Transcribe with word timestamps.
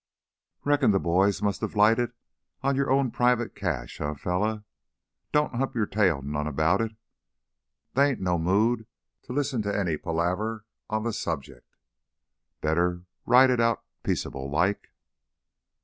"Reckon 0.63 0.89
the 0.89 0.99
boys 0.99 1.43
must 1.43 1.61
have 1.61 1.75
lighted 1.75 2.13
on 2.63 2.75
your 2.75 2.89
own 2.89 3.11
private 3.11 3.53
cache, 3.53 4.01
eh, 4.01 4.15
fella? 4.15 4.63
Don't 5.31 5.53
hump 5.53 5.75
your 5.75 5.85
tail 5.85 6.23
none 6.23 6.51
'bout 6.55 6.81
it. 6.81 6.93
They 7.93 8.09
ain't 8.09 8.17
in 8.17 8.23
no 8.23 8.39
mood 8.39 8.87
to 9.25 9.31
listen 9.31 9.61
to 9.61 9.79
any 9.79 9.97
palaver 9.97 10.65
on 10.89 11.03
the 11.03 11.13
subject. 11.13 11.75
Better 12.61 13.03
ride 13.27 13.51
it 13.51 13.59
out 13.59 13.83
peaceablelike." 14.03 14.89